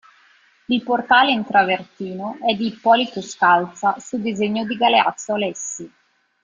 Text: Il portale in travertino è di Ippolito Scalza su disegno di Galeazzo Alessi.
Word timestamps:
Il 0.67 0.81
portale 0.81 1.29
in 1.31 1.45
travertino 1.45 2.39
è 2.41 2.55
di 2.55 2.65
Ippolito 2.73 3.21
Scalza 3.21 3.93
su 3.99 4.19
disegno 4.19 4.65
di 4.65 4.75
Galeazzo 4.75 5.33
Alessi. 5.35 5.93